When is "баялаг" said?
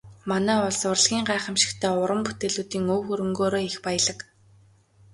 3.85-4.19